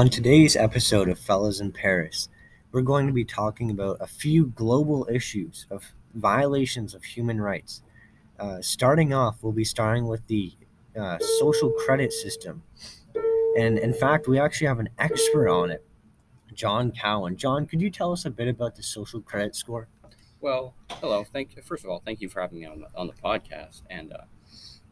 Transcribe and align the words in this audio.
On 0.00 0.08
today's 0.08 0.56
episode 0.56 1.10
of 1.10 1.18
Fellas 1.18 1.60
in 1.60 1.72
Paris, 1.72 2.30
we're 2.72 2.80
going 2.80 3.06
to 3.06 3.12
be 3.12 3.22
talking 3.22 3.70
about 3.70 3.98
a 4.00 4.06
few 4.06 4.46
global 4.46 5.06
issues 5.12 5.66
of 5.70 5.92
violations 6.14 6.94
of 6.94 7.04
human 7.04 7.38
rights. 7.38 7.82
Uh, 8.38 8.62
starting 8.62 9.12
off, 9.12 9.36
we'll 9.42 9.52
be 9.52 9.62
starting 9.62 10.06
with 10.06 10.26
the 10.26 10.54
uh, 10.98 11.18
social 11.38 11.68
credit 11.72 12.14
system. 12.14 12.62
And 13.58 13.78
in 13.78 13.92
fact, 13.92 14.26
we 14.26 14.40
actually 14.40 14.68
have 14.68 14.78
an 14.78 14.88
expert 14.98 15.50
on 15.50 15.70
it, 15.70 15.84
John 16.54 16.92
Cowan. 16.92 17.36
John, 17.36 17.66
could 17.66 17.82
you 17.82 17.90
tell 17.90 18.10
us 18.10 18.24
a 18.24 18.30
bit 18.30 18.48
about 18.48 18.76
the 18.76 18.82
social 18.82 19.20
credit 19.20 19.54
score? 19.54 19.86
Well, 20.40 20.72
hello. 20.92 21.24
Thank 21.24 21.56
you. 21.56 21.60
First 21.60 21.84
of 21.84 21.90
all, 21.90 22.00
thank 22.06 22.22
you 22.22 22.30
for 22.30 22.40
having 22.40 22.60
me 22.60 22.64
on 22.64 22.80
the, 22.80 22.86
on 22.96 23.06
the 23.06 23.12
podcast. 23.12 23.82
And 23.90 24.14
uh, 24.14 24.22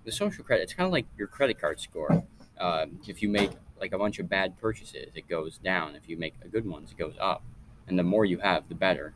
the 0.04 0.12
social 0.12 0.44
credit, 0.44 0.64
it's 0.64 0.74
kind 0.74 0.86
of 0.86 0.92
like 0.92 1.06
your 1.16 1.28
credit 1.28 1.58
card 1.58 1.80
score. 1.80 2.26
Uh, 2.58 2.86
if 3.06 3.22
you 3.22 3.28
make 3.28 3.50
like 3.80 3.92
a 3.92 3.98
bunch 3.98 4.18
of 4.18 4.28
bad 4.28 4.58
purchases, 4.58 5.08
it 5.14 5.28
goes 5.28 5.58
down. 5.58 5.94
If 5.94 6.08
you 6.08 6.16
make 6.16 6.34
a 6.44 6.48
good 6.48 6.66
ones, 6.66 6.90
it 6.90 6.98
goes 6.98 7.14
up. 7.20 7.42
And 7.86 7.98
the 7.98 8.02
more 8.02 8.24
you 8.24 8.38
have, 8.38 8.68
the 8.68 8.74
better. 8.74 9.14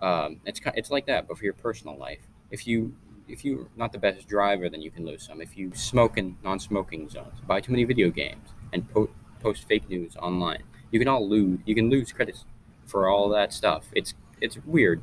Um, 0.00 0.40
it's 0.44 0.60
it's 0.74 0.90
like 0.90 1.06
that, 1.06 1.28
but 1.28 1.38
for 1.38 1.44
your 1.44 1.52
personal 1.54 1.96
life. 1.96 2.20
If 2.50 2.66
you 2.66 2.94
if 3.28 3.44
you're 3.44 3.68
not 3.76 3.92
the 3.92 3.98
best 3.98 4.26
driver, 4.28 4.68
then 4.68 4.82
you 4.82 4.90
can 4.90 5.04
lose 5.06 5.26
some. 5.26 5.40
If 5.40 5.56
you 5.56 5.72
smoke 5.74 6.18
in 6.18 6.36
non-smoking 6.42 7.08
zones, 7.10 7.40
buy 7.46 7.60
too 7.60 7.72
many 7.72 7.84
video 7.84 8.10
games, 8.10 8.48
and 8.72 8.88
po- 8.90 9.10
post 9.40 9.64
fake 9.68 9.88
news 9.88 10.16
online, 10.16 10.62
you 10.90 10.98
can 10.98 11.08
all 11.08 11.28
lose. 11.28 11.60
You 11.64 11.74
can 11.74 11.90
lose 11.90 12.12
credits 12.12 12.44
for 12.86 13.08
all 13.08 13.28
that 13.30 13.52
stuff. 13.52 13.86
It's 13.94 14.14
it's 14.40 14.58
weird. 14.64 15.02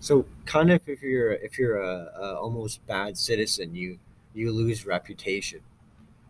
So, 0.00 0.26
kind 0.46 0.70
of, 0.70 0.88
if 0.88 1.02
you're 1.02 1.32
if 1.32 1.58
you're 1.58 1.80
a, 1.80 2.12
a 2.16 2.34
almost 2.36 2.86
bad 2.86 3.18
citizen, 3.18 3.74
you 3.74 3.98
you 4.34 4.52
lose 4.52 4.86
reputation. 4.86 5.60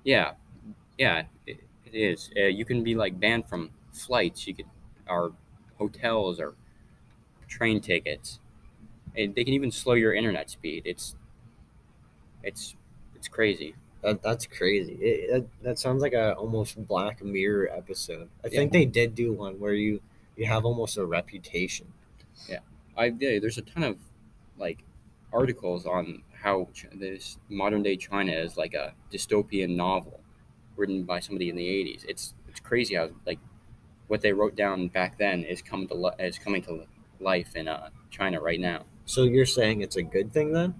Yeah, 0.04 0.32
yeah, 0.98 1.22
it, 1.46 1.60
it 1.86 1.94
is. 1.94 2.30
Uh, 2.36 2.44
you 2.44 2.64
can 2.64 2.82
be 2.82 2.94
like 2.94 3.18
banned 3.18 3.48
from 3.48 3.70
flights. 3.92 4.46
You 4.46 4.54
could, 4.54 4.66
or 5.08 5.32
hotels, 5.78 6.40
or 6.40 6.54
train 7.46 7.80
tickets. 7.80 8.40
And 9.16 9.34
they 9.34 9.44
can 9.44 9.54
even 9.54 9.70
slow 9.70 9.94
your 9.94 10.12
internet 10.12 10.50
speed. 10.50 10.82
It's, 10.84 11.16
it's, 12.42 12.76
it's 13.14 13.28
crazy. 13.28 13.74
That, 14.02 14.22
that's 14.22 14.46
crazy. 14.46 14.94
It, 14.94 15.30
that, 15.32 15.46
that 15.62 15.78
sounds 15.78 16.02
like 16.02 16.12
a 16.12 16.34
almost 16.34 16.86
Black 16.86 17.22
Mirror 17.22 17.70
episode. 17.76 18.28
I 18.44 18.48
think 18.48 18.72
they 18.72 18.84
did 18.84 19.14
do 19.14 19.32
one 19.32 19.58
where 19.58 19.74
you 19.74 20.00
you 20.36 20.46
have 20.46 20.64
almost 20.64 20.96
a 20.98 21.04
reputation. 21.04 21.92
Yeah, 22.48 22.60
I 22.96 23.06
yeah, 23.06 23.40
there's 23.40 23.58
a 23.58 23.62
ton 23.62 23.82
of 23.82 23.98
like 24.56 24.84
articles 25.32 25.84
on 25.84 26.22
how 26.32 26.68
Ch- 26.72 26.86
this 26.94 27.38
modern 27.48 27.82
day 27.82 27.96
China 27.96 28.30
is 28.30 28.56
like 28.56 28.74
a 28.74 28.94
dystopian 29.12 29.74
novel 29.74 30.20
written 30.78 31.04
by 31.04 31.20
somebody 31.20 31.48
in 31.50 31.56
the 31.56 31.66
80s. 31.66 32.04
It's 32.08 32.34
it's 32.48 32.60
crazy 32.60 32.94
how 32.94 33.10
like 33.26 33.38
what 34.08 34.22
they 34.22 34.32
wrote 34.32 34.56
down 34.56 34.88
back 34.88 35.18
then 35.18 35.44
is 35.44 35.60
coming 35.62 35.88
to 35.88 35.94
li- 35.94 36.12
is 36.18 36.38
coming 36.38 36.62
to 36.62 36.86
life 37.20 37.56
in 37.56 37.68
uh, 37.68 37.90
China 38.10 38.40
right 38.40 38.60
now. 38.60 38.84
So 39.06 39.24
you're 39.24 39.46
saying 39.46 39.80
it's 39.82 39.96
a 39.96 40.02
good 40.02 40.32
thing 40.32 40.52
then? 40.52 40.74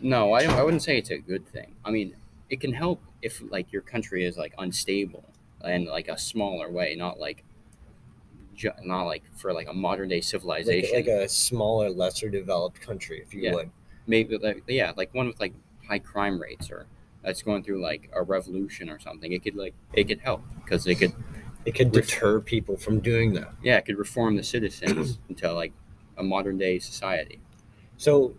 No, 0.00 0.32
I 0.32 0.44
I 0.44 0.62
wouldn't 0.62 0.82
say 0.82 0.98
it's 0.98 1.10
a 1.10 1.18
good 1.18 1.46
thing. 1.48 1.74
I 1.84 1.90
mean, 1.90 2.14
it 2.50 2.60
can 2.60 2.72
help 2.72 3.02
if 3.22 3.42
like 3.50 3.72
your 3.72 3.82
country 3.82 4.24
is 4.24 4.36
like 4.36 4.54
unstable 4.58 5.24
and 5.62 5.86
like 5.86 6.08
a 6.08 6.16
smaller 6.18 6.70
way, 6.70 6.94
not 6.94 7.18
like 7.18 7.44
ju- 8.54 8.70
not 8.84 9.04
like 9.04 9.22
for 9.34 9.52
like 9.52 9.68
a 9.68 9.72
modern 9.72 10.08
day 10.08 10.16
Like, 10.16 10.24
civilization. 10.24 10.94
like 10.96 11.06
a 11.06 11.28
smaller, 11.28 11.90
lesser 11.90 12.28
developed 12.28 12.80
country, 12.80 13.20
if 13.20 13.34
you 13.34 13.42
Yeah. 13.42 13.54
would. 13.54 13.70
maybe 14.06 14.38
like 14.38 14.62
yeah 14.68 14.90
like 14.96 15.12
one 15.12 15.26
with 15.26 15.38
like 15.38 15.52
high 15.86 15.98
crime 15.98 16.40
rates 16.40 16.70
or 16.70 16.86
that's 17.28 17.42
going 17.42 17.62
through 17.62 17.80
like 17.82 18.08
a 18.14 18.22
revolution 18.22 18.88
or 18.88 18.98
something 18.98 19.32
it 19.32 19.42
could 19.44 19.54
like 19.54 19.74
it 19.92 20.04
could 20.08 20.20
help 20.20 20.42
because 20.64 20.86
it 20.86 20.94
could 20.96 21.12
It 21.66 21.74
could 21.74 21.94
Ref- 21.94 22.06
deter 22.06 22.40
people 22.40 22.76
from 22.78 23.00
doing 23.00 23.34
that. 23.34 23.52
yeah 23.62 23.76
it 23.76 23.84
could 23.84 23.98
reform 23.98 24.36
the 24.36 24.42
citizens 24.42 25.18
into 25.28 25.52
like 25.52 25.72
a 26.16 26.22
modern 26.22 26.56
day 26.56 26.78
society 26.78 27.38
So, 27.98 28.34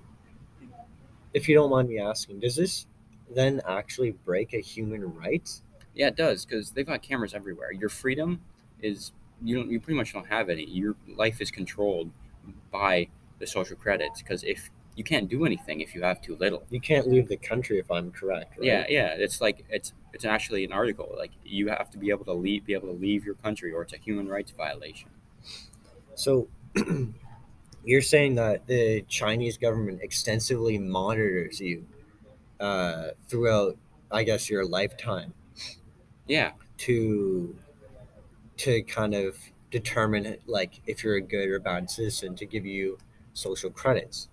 if 1.33 1.47
you 1.47 1.53
don't 1.55 1.69
mind 1.69 1.87
me 1.89 1.99
asking, 1.99 2.39
does 2.39 2.55
this 2.55 2.87
then 3.35 3.61
actually 3.67 4.11
break 4.11 4.53
a 4.53 4.59
human 4.59 5.01
right? 5.13 5.47
yeah 5.93 6.07
it 6.07 6.15
does 6.15 6.45
because 6.45 6.71
they've 6.71 6.87
got 6.87 7.01
cameras 7.03 7.33
everywhere 7.35 7.71
your 7.71 7.89
freedom 7.89 8.41
is 8.81 9.11
you 9.43 9.55
don't 9.55 9.69
you 9.69 9.79
pretty 9.79 9.97
much 9.97 10.13
don't 10.13 10.27
have 10.27 10.49
any 10.49 10.65
your 10.65 10.95
life 11.15 11.41
is 11.41 11.51
controlled 11.51 12.09
by 12.71 13.07
the 13.39 13.45
social 13.47 13.75
credits 13.75 14.21
because 14.21 14.43
if 14.43 14.71
you 14.99 15.05
can't 15.05 15.29
do 15.29 15.45
anything 15.45 15.79
if 15.79 15.95
you 15.95 16.01
have 16.01 16.21
too 16.21 16.35
little 16.35 16.61
You 16.69 16.81
can't 16.81 17.07
leave 17.07 17.29
the 17.29 17.37
country 17.37 17.79
if 17.79 17.89
I'm 17.89 18.11
correct, 18.11 18.57
right? 18.57 18.65
Yeah, 18.65 18.85
yeah. 18.89 19.15
It's 19.17 19.39
like 19.39 19.63
it's 19.69 19.93
it's 20.11 20.25
actually 20.25 20.65
an 20.65 20.73
article. 20.73 21.15
Like 21.17 21.31
you 21.45 21.69
have 21.69 21.89
to 21.91 21.97
be 21.97 22.09
able 22.09 22.25
to 22.25 22.33
leave, 22.33 22.65
be 22.65 22.73
able 22.73 22.89
to 22.89 22.99
leave 22.99 23.23
your 23.23 23.35
country, 23.35 23.71
or 23.71 23.83
it's 23.83 23.93
a 23.93 23.97
human 23.97 24.27
rights 24.27 24.51
violation. 24.51 25.09
So, 26.15 26.49
you're 27.85 28.01
saying 28.01 28.35
that 28.35 28.67
the 28.67 29.05
Chinese 29.07 29.57
government 29.57 30.01
extensively 30.01 30.77
monitors 30.77 31.61
you 31.61 31.87
uh, 32.59 33.11
throughout, 33.29 33.77
I 34.11 34.23
guess, 34.25 34.49
your 34.49 34.65
lifetime 34.65 35.33
Yeah, 36.27 36.51
to 36.79 37.55
to 38.57 38.83
kind 38.83 39.13
of 39.13 39.37
determine 39.71 40.35
like 40.45 40.81
if 40.87 41.05
you're 41.05 41.15
a 41.15 41.21
good 41.21 41.47
or 41.47 41.59
bad 41.61 41.89
citizen 41.89 42.35
to 42.35 42.45
give 42.45 42.65
you 42.65 42.97
social 43.33 43.69
credits. 43.69 44.27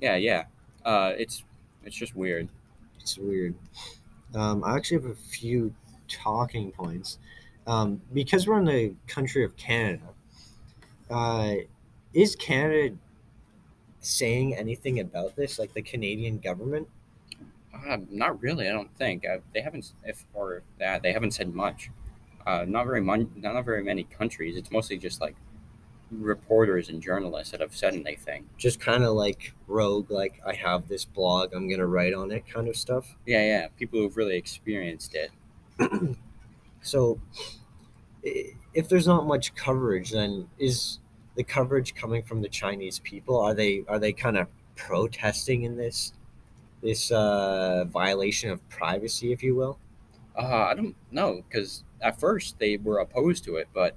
Yeah, 0.00 0.16
yeah. 0.16 0.44
Uh, 0.84 1.12
it's 1.16 1.44
it's 1.84 1.96
just 1.96 2.14
weird. 2.16 2.48
It's 3.00 3.18
weird. 3.18 3.54
Um, 4.34 4.64
I 4.64 4.76
actually 4.76 5.02
have 5.02 5.10
a 5.10 5.14
few 5.14 5.72
talking 6.08 6.72
points. 6.72 7.18
Um, 7.66 8.00
because 8.12 8.46
we're 8.46 8.58
in 8.58 8.64
the 8.64 8.94
country 9.08 9.44
of 9.44 9.56
Canada, 9.56 10.02
uh, 11.10 11.54
is 12.14 12.36
Canada 12.36 12.96
saying 14.00 14.54
anything 14.54 15.00
about 15.00 15.34
this? 15.34 15.58
Like 15.58 15.74
the 15.74 15.82
Canadian 15.82 16.38
government? 16.38 16.88
Uh, 17.74 17.98
not 18.08 18.40
really. 18.40 18.68
I 18.68 18.72
don't 18.72 18.94
think 18.96 19.26
uh, 19.26 19.38
they 19.52 19.60
haven't. 19.60 19.92
If 20.04 20.24
or 20.32 20.62
that 20.78 21.02
they 21.02 21.12
haven't 21.12 21.32
said 21.32 21.54
much. 21.54 21.90
Uh, 22.46 22.64
not 22.66 22.86
very 22.86 23.00
much. 23.00 23.22
Not 23.36 23.60
very 23.64 23.82
many 23.82 24.04
countries. 24.04 24.56
It's 24.56 24.70
mostly 24.70 24.96
just 24.96 25.20
like 25.20 25.34
reporters 26.10 26.88
and 26.88 27.02
journalists 27.02 27.50
that 27.50 27.60
have 27.60 27.74
said 27.74 27.94
anything. 27.94 28.46
Just 28.56 28.80
kind 28.80 29.04
of 29.04 29.14
like 29.14 29.52
rogue, 29.66 30.10
like 30.10 30.40
I 30.46 30.54
have 30.54 30.88
this 30.88 31.04
blog, 31.04 31.52
I'm 31.54 31.68
gonna 31.68 31.86
write 31.86 32.14
on 32.14 32.30
it, 32.30 32.44
kind 32.46 32.68
of 32.68 32.76
stuff. 32.76 33.16
Yeah, 33.26 33.44
yeah. 33.44 33.68
People 33.78 34.00
who've 34.00 34.16
really 34.16 34.36
experienced 34.36 35.14
it. 35.14 35.30
So, 36.86 37.20
if 38.22 38.88
there's 38.88 39.08
not 39.08 39.26
much 39.26 39.56
coverage, 39.56 40.12
then 40.12 40.48
is 40.56 41.00
the 41.34 41.42
coverage 41.42 41.96
coming 41.96 42.22
from 42.22 42.42
the 42.42 42.48
Chinese 42.48 43.00
people? 43.00 43.40
Are 43.40 43.54
they 43.54 43.82
are 43.88 43.98
they 43.98 44.12
kind 44.12 44.36
of 44.36 44.46
protesting 44.76 45.64
in 45.64 45.76
this 45.76 46.12
this 46.82 47.10
uh, 47.10 47.86
violation 47.88 48.50
of 48.50 48.66
privacy, 48.68 49.32
if 49.32 49.42
you 49.42 49.56
will? 49.56 49.80
Uh, 50.38 50.68
I 50.70 50.74
don't 50.74 50.94
know 51.10 51.42
because 51.48 51.82
at 52.00 52.20
first 52.20 52.58
they 52.60 52.76
were 52.76 52.98
opposed 52.98 53.42
to 53.44 53.56
it, 53.56 53.66
but, 53.74 53.96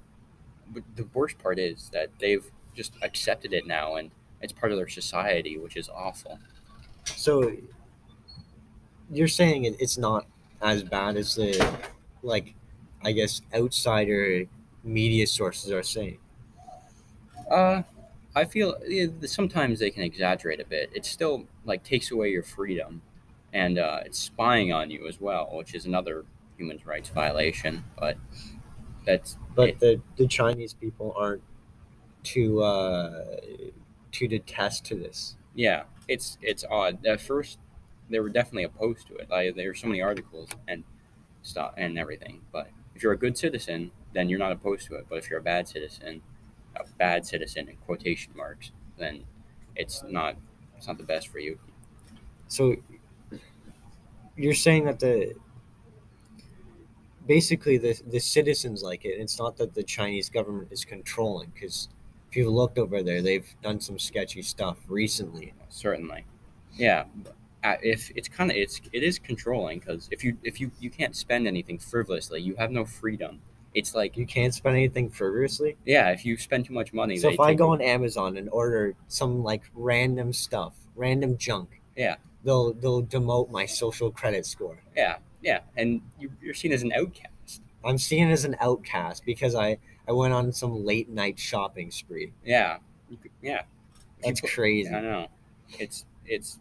the 0.96 1.06
worst 1.12 1.38
part 1.38 1.58
is 1.58 1.90
that 1.92 2.10
they've 2.18 2.44
just 2.74 2.94
accepted 3.02 3.52
it 3.52 3.66
now, 3.66 3.96
and 3.96 4.10
it's 4.40 4.52
part 4.52 4.72
of 4.72 4.78
their 4.78 4.88
society, 4.88 5.58
which 5.58 5.76
is 5.76 5.88
awful. 5.88 6.38
So, 7.04 7.56
you're 9.10 9.28
saying 9.28 9.64
it, 9.64 9.76
it's 9.78 9.98
not 9.98 10.26
as 10.62 10.82
bad 10.82 11.16
as 11.16 11.34
the 11.34 11.78
like, 12.22 12.54
I 13.02 13.12
guess 13.12 13.42
outsider 13.54 14.44
media 14.84 15.26
sources 15.26 15.70
are 15.70 15.82
saying. 15.82 16.18
Uh, 17.50 17.82
I 18.34 18.44
feel 18.44 18.76
sometimes 19.26 19.80
they 19.80 19.90
can 19.90 20.02
exaggerate 20.02 20.60
a 20.60 20.64
bit. 20.64 20.90
It 20.94 21.04
still 21.04 21.46
like 21.64 21.82
takes 21.82 22.10
away 22.10 22.30
your 22.30 22.44
freedom, 22.44 23.02
and 23.52 23.78
uh, 23.78 24.00
it's 24.04 24.18
spying 24.18 24.72
on 24.72 24.90
you 24.90 25.08
as 25.08 25.20
well, 25.20 25.50
which 25.52 25.74
is 25.74 25.86
another 25.86 26.24
human 26.56 26.80
rights 26.84 27.08
violation. 27.08 27.84
But 27.98 28.16
that's 29.04 29.36
But 29.54 29.68
it- 29.70 29.80
the 29.80 30.00
the 30.16 30.26
Chinese 30.26 30.74
people 30.74 31.14
aren't 31.16 31.42
too 32.22 32.62
uh, 32.62 33.24
too 34.12 34.28
detest 34.28 34.84
to 34.86 34.94
this. 34.94 35.36
yeah, 35.54 35.84
it's 36.08 36.38
it's 36.42 36.64
odd. 36.70 37.04
At 37.06 37.20
first, 37.20 37.58
they 38.10 38.20
were 38.20 38.28
definitely 38.28 38.64
opposed 38.64 39.06
to 39.08 39.14
it. 39.16 39.30
Like 39.30 39.54
there 39.56 39.68
were 39.68 39.74
so 39.74 39.86
many 39.88 40.02
articles 40.02 40.50
and 40.68 40.84
stuff 41.42 41.72
and 41.76 41.98
everything. 41.98 42.40
But 42.52 42.68
if 42.94 43.02
you're 43.02 43.12
a 43.12 43.18
good 43.18 43.38
citizen, 43.38 43.90
then 44.12 44.28
you're 44.28 44.38
not 44.38 44.52
opposed 44.52 44.86
to 44.88 44.94
it. 44.96 45.06
But 45.08 45.16
if 45.18 45.30
you're 45.30 45.38
a 45.40 45.42
bad 45.42 45.66
citizen, 45.68 46.20
a 46.76 46.84
bad 46.98 47.24
citizen 47.26 47.68
in 47.68 47.76
quotation 47.76 48.32
marks, 48.36 48.72
then 48.98 49.24
it's 49.76 50.02
not 50.08 50.36
it's 50.76 50.86
not 50.86 50.98
the 50.98 51.04
best 51.04 51.28
for 51.28 51.38
you. 51.38 51.58
So 52.48 52.76
you're 54.36 54.54
saying 54.54 54.84
that 54.86 54.98
the 55.00 55.34
basically 57.26 57.78
the 57.78 58.00
the 58.06 58.18
citizens 58.20 58.82
like 58.82 59.04
it. 59.04 59.18
It's 59.20 59.38
not 59.38 59.56
that 59.58 59.74
the 59.74 59.82
Chinese 59.82 60.28
government 60.30 60.68
is 60.72 60.84
controlling 60.84 61.50
because 61.54 61.88
if 62.30 62.36
you've 62.36 62.52
looked 62.52 62.78
over 62.78 63.02
there, 63.02 63.22
they've 63.22 63.46
done 63.62 63.80
some 63.80 63.98
sketchy 63.98 64.42
stuff 64.42 64.78
recently. 64.88 65.52
Certainly, 65.68 66.24
yeah. 66.76 67.04
uh, 67.64 67.74
if 67.82 68.10
it's 68.14 68.28
kind 68.28 68.50
of 68.50 68.56
it's 68.56 68.80
it 68.92 69.02
is 69.02 69.18
controlling 69.18 69.78
because 69.80 70.08
if 70.10 70.22
you 70.24 70.36
if 70.44 70.60
you 70.60 70.70
you 70.80 70.90
can't 70.90 71.14
spend 71.16 71.46
anything 71.46 71.78
frivolously, 71.78 72.40
you 72.40 72.54
have 72.56 72.70
no 72.70 72.84
freedom. 72.84 73.40
It's 73.72 73.94
like 73.94 74.16
You 74.16 74.26
can't 74.26 74.52
spend 74.52 74.74
anything 74.74 75.10
frivolously. 75.10 75.76
yeah, 75.86 76.10
if 76.10 76.24
you 76.24 76.36
spend 76.36 76.64
too 76.66 76.72
much 76.72 76.92
money, 76.92 77.18
So 77.18 77.28
if 77.30 77.38
I 77.38 77.54
go 77.54 77.72
it- 77.72 77.76
on 77.76 77.80
Amazon 77.82 78.36
and 78.36 78.48
order 78.50 78.94
some 79.06 79.44
like 79.44 79.62
random 79.74 80.32
stuff, 80.32 80.74
random 80.96 81.36
junk, 81.36 81.80
Yeah. 81.96 82.16
They'll 82.44 82.72
they'll 82.74 83.02
demote 83.02 83.50
my 83.50 83.66
social 83.66 84.10
credit 84.10 84.46
score. 84.46 84.78
yeah, 84.96 85.16
yeah, 85.42 85.60
and 85.76 86.00
you, 86.18 86.30
you're 86.42 86.54
seen 86.54 86.72
as 86.72 86.82
an 86.82 86.92
outcast. 86.92 87.62
I'm 87.84 87.98
seen 87.98 88.30
as 88.30 88.44
an 88.44 88.56
outcast 88.60 89.24
because 89.24 89.54
I 89.54 89.78
I 90.08 90.12
went 90.12 90.32
on 90.34 90.52
some 90.52 90.84
late 90.84 91.08
night 91.08 91.38
shopping 91.38 91.90
spree. 91.90 92.32
Yeah, 92.44 92.78
yeah, 93.42 93.62
That's 94.22 94.40
put- 94.40 94.50
crazy. 94.52 94.90
I 94.92 95.00
know, 95.00 95.28
it's 95.78 96.04
it's 96.26 96.58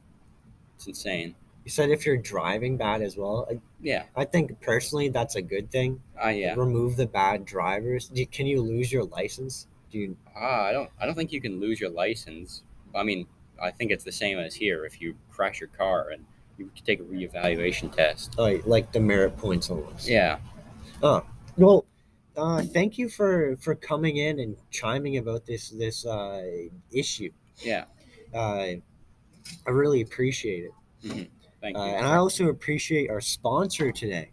it's 0.75 0.87
insane. 0.87 1.35
You 1.65 1.71
said 1.71 1.89
if 1.89 2.05
you're 2.05 2.17
driving 2.17 2.77
bad 2.77 3.01
as 3.01 3.17
well. 3.17 3.45
I, 3.51 3.59
Yeah, 3.81 4.03
I 4.15 4.25
think 4.25 4.59
personally 4.61 5.09
that's 5.09 5.35
a 5.35 5.41
good 5.41 5.69
thing. 5.71 6.01
uh, 6.23 6.29
yeah. 6.29 6.55
Remove 6.55 6.95
the 6.95 7.05
bad 7.05 7.45
drivers. 7.45 8.09
Can 8.31 8.47
you 8.47 8.61
lose 8.61 8.91
your 8.91 9.03
license? 9.03 9.67
Do 9.91 9.99
you? 9.99 10.15
Ah, 10.35 10.63
I 10.63 10.71
don't 10.71 10.89
I 10.99 11.05
don't 11.05 11.15
think 11.15 11.31
you 11.33 11.41
can 11.41 11.59
lose 11.59 11.79
your 11.79 11.89
license. 11.89 12.63
I 12.95 13.03
mean, 13.03 13.27
I 13.61 13.71
think 13.71 13.91
it's 13.91 14.03
the 14.03 14.11
same 14.11 14.39
as 14.39 14.55
here. 14.55 14.85
If 14.85 15.01
you 15.01 15.15
crash 15.31 15.59
your 15.59 15.69
car 15.69 16.09
and 16.11 16.25
you 16.57 16.69
take 16.85 16.99
a 16.99 17.03
reevaluation 17.03 17.91
test. 17.91 18.37
Like, 18.37 18.65
like 18.65 18.91
the 18.91 18.99
merit 18.99 19.37
points 19.37 19.69
almost. 19.69 20.07
Yeah, 20.07 20.39
Oh 21.01 21.23
Well, 21.57 21.85
uh, 22.35 22.61
thank 22.63 22.97
you 22.97 23.09
for 23.09 23.55
for 23.57 23.75
coming 23.75 24.17
in 24.17 24.39
and 24.39 24.55
chiming 24.71 25.17
about 25.17 25.45
this 25.45 25.69
this 25.69 26.05
uh, 26.05 26.43
issue. 26.91 27.31
yeah. 27.57 27.85
Uh, 28.33 28.73
I 29.65 29.69
really 29.69 30.01
appreciate 30.01 30.65
it, 30.65 31.29
Thank 31.61 31.77
uh, 31.77 31.83
you. 31.83 31.91
and 31.95 32.05
I 32.05 32.17
also 32.17 32.49
appreciate 32.49 33.09
our 33.09 33.21
sponsor 33.21 33.91
today. 33.91 34.31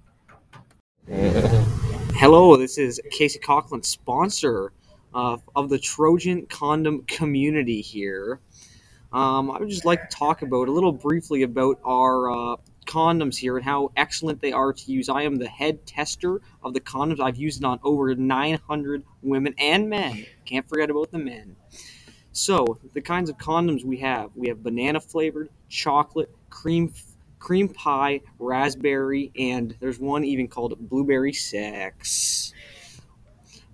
Hello, 1.08 2.56
this 2.56 2.76
is 2.76 3.00
Casey 3.10 3.38
Coughlin, 3.38 3.84
sponsor 3.84 4.72
uh, 5.14 5.36
of 5.54 5.68
the 5.70 5.78
Trojan 5.78 6.44
Condom 6.46 7.02
community 7.04 7.80
here. 7.80 8.40
Um, 9.16 9.50
I 9.50 9.58
would 9.58 9.70
just 9.70 9.86
like 9.86 10.10
to 10.10 10.14
talk 10.14 10.42
about 10.42 10.68
a 10.68 10.70
little 10.70 10.92
briefly 10.92 11.42
about 11.42 11.80
our 11.86 12.30
uh, 12.30 12.56
condoms 12.84 13.38
here 13.38 13.56
and 13.56 13.64
how 13.64 13.90
excellent 13.96 14.42
they 14.42 14.52
are 14.52 14.74
to 14.74 14.92
use. 14.92 15.08
I 15.08 15.22
am 15.22 15.36
the 15.36 15.48
head 15.48 15.86
tester 15.86 16.42
of 16.62 16.74
the 16.74 16.82
condoms. 16.82 17.18
I've 17.18 17.38
used 17.38 17.62
it 17.62 17.64
on 17.64 17.80
over 17.82 18.14
900 18.14 19.02
women 19.22 19.54
and 19.56 19.88
men. 19.88 20.26
Can't 20.44 20.68
forget 20.68 20.90
about 20.90 21.12
the 21.12 21.18
men. 21.18 21.56
So, 22.32 22.78
the 22.92 23.00
kinds 23.00 23.30
of 23.30 23.38
condoms 23.38 23.86
we 23.86 23.96
have 24.00 24.32
we 24.34 24.48
have 24.48 24.62
banana 24.62 25.00
flavored, 25.00 25.48
chocolate, 25.70 26.28
cream 26.50 26.92
cream 27.38 27.70
pie, 27.70 28.20
raspberry, 28.38 29.32
and 29.38 29.74
there's 29.80 29.98
one 29.98 30.24
even 30.24 30.46
called 30.46 30.76
blueberry 30.90 31.32
sex. 31.32 32.52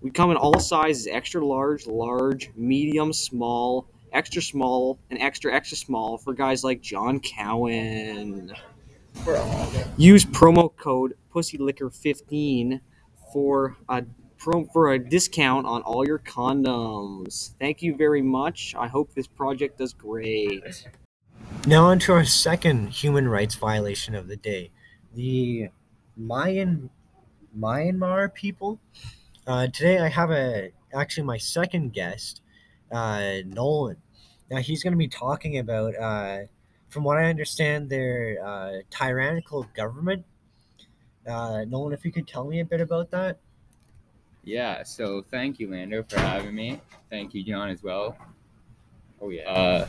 We 0.02 0.12
come 0.12 0.30
in 0.30 0.36
all 0.36 0.60
sizes 0.60 1.08
extra 1.08 1.44
large, 1.44 1.88
large, 1.88 2.52
medium, 2.54 3.12
small, 3.12 3.88
extra 4.12 4.42
small, 4.42 4.98
and 5.10 5.20
extra 5.20 5.54
extra 5.54 5.76
small 5.76 6.18
for 6.18 6.34
guys 6.34 6.64
like 6.64 6.80
John 6.80 7.20
Cowan. 7.20 8.52
Use 9.96 10.24
promo 10.24 10.74
code 10.76 11.14
PussyLiquor15 11.34 12.80
for 13.32 13.76
a 13.88 14.04
for 14.72 14.92
a 14.92 14.98
discount 14.98 15.66
on 15.66 15.82
all 15.82 16.04
your 16.04 16.18
condoms. 16.18 17.54
Thank 17.60 17.80
you 17.82 17.94
very 17.96 18.22
much. 18.22 18.74
I 18.76 18.88
hope 18.88 19.14
this 19.14 19.28
project 19.28 19.78
does 19.78 19.92
great. 19.92 20.88
Now 21.66 21.84
on 21.84 22.00
to 22.00 22.12
our 22.12 22.24
second 22.24 22.88
human 22.88 23.28
rights 23.28 23.54
violation 23.54 24.16
of 24.16 24.26
the 24.26 24.36
day. 24.36 24.70
The 25.14 25.68
Mayan 26.16 26.90
Myanmar 27.56 28.34
people. 28.34 28.80
Uh, 29.46 29.68
today 29.68 29.98
I 29.98 30.08
have 30.08 30.30
a 30.30 30.70
actually 30.92 31.24
my 31.24 31.38
second 31.38 31.92
guest, 31.92 32.41
uh, 32.92 33.38
Nolan. 33.46 33.96
Now 34.50 34.58
he's 34.58 34.82
going 34.82 34.92
to 34.92 34.98
be 34.98 35.08
talking 35.08 35.58
about, 35.58 35.96
uh, 35.96 36.38
from 36.88 37.04
what 37.04 37.16
I 37.16 37.24
understand, 37.24 37.88
their 37.88 38.38
uh, 38.44 38.72
tyrannical 38.90 39.66
government. 39.74 40.24
Uh, 41.26 41.64
Nolan, 41.66 41.92
if 41.92 42.04
you 42.04 42.12
could 42.12 42.28
tell 42.28 42.44
me 42.44 42.60
a 42.60 42.64
bit 42.64 42.80
about 42.80 43.10
that. 43.12 43.38
Yeah, 44.44 44.82
so 44.82 45.22
thank 45.22 45.60
you, 45.60 45.70
Lando, 45.70 46.02
for 46.02 46.18
having 46.18 46.54
me. 46.54 46.80
Thank 47.10 47.32
you, 47.32 47.44
John, 47.44 47.70
as 47.70 47.82
well. 47.82 48.16
oh 49.20 49.30
yeah. 49.30 49.48
Uh, 49.48 49.88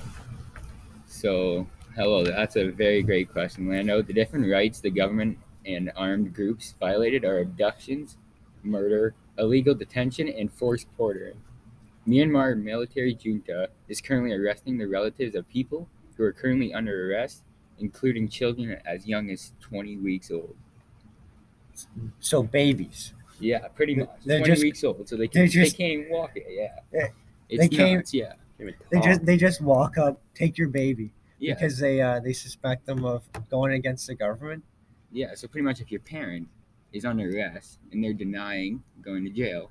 so, 1.08 1.68
hello, 1.96 2.24
that's 2.24 2.56
a 2.56 2.70
very 2.70 3.02
great 3.02 3.32
question, 3.32 3.68
Lando. 3.68 4.02
The 4.02 4.14
different 4.14 4.50
rights 4.50 4.80
the 4.80 4.92
government 4.92 5.40
and 5.66 5.92
armed 5.96 6.34
groups 6.34 6.76
violated 6.80 7.26
are 7.26 7.40
abductions, 7.40 8.18
murder, 8.64 9.16
illegal 9.38 9.74
detention, 9.74 10.28
and 10.30 10.52
forced 10.52 10.88
quartering. 10.96 11.42
Myanmar 12.08 12.62
military 12.62 13.14
junta 13.16 13.70
is 13.88 14.02
currently 14.02 14.34
arresting 14.34 14.78
the 14.78 14.88
relatives 14.88 15.36
of 15.36 15.48
people 15.50 15.88
who 16.18 16.24
are 16.24 16.34
currently 16.34 16.74
under 16.74 17.10
arrest, 17.12 17.44
including 17.80 18.28
children 18.28 18.78
as 18.86 19.08
young 19.08 19.30
as 19.30 19.54
20 19.62 19.98
weeks 19.98 20.30
old. 20.32 20.56
So 22.20 22.44
babies. 22.44 23.14
Yeah, 23.40 23.68
pretty 23.70 23.96
much. 23.96 24.10
They're 24.26 24.40
20 24.40 24.52
just- 24.54 24.64
weeks 24.64 24.84
old, 24.84 25.08
so 25.10 25.16
they, 25.16 25.28
they're 25.28 25.44
can, 25.44 25.48
just- 25.52 25.78
they 25.78 25.84
can't 25.84 26.00
even 26.02 26.12
walk 26.12 26.32
it. 26.36 26.46
Yeah. 26.50 26.80
Yeah, 26.94 27.08
It's 27.50 27.62
they 27.62 27.68
can't- 27.76 27.98
nuts, 28.00 28.14
yeah. 28.14 28.34
They 28.92 29.00
just 29.02 29.26
they 29.26 29.36
just 29.36 29.62
walk 29.62 29.98
up, 29.98 30.22
take 30.36 30.58
your 30.58 30.70
baby 30.70 31.12
Yeah. 31.40 31.56
because 31.56 31.78
they 31.80 32.00
uh, 32.00 32.22
they 32.22 32.32
suspect 32.32 32.86
them 32.86 33.04
of 33.04 33.24
going 33.50 33.74
against 33.74 34.08
the 34.08 34.16
government. 34.16 34.64
Yeah, 35.12 35.34
so 35.36 35.48
pretty 35.48 35.66
much 35.66 35.82
if 35.82 35.92
your 35.92 36.00
parent 36.00 36.48
is 36.94 37.04
under 37.04 37.28
arrest 37.30 37.80
and 37.92 38.02
they're 38.02 38.14
denying 38.14 38.82
going 39.02 39.26
to 39.26 39.30
jail, 39.32 39.70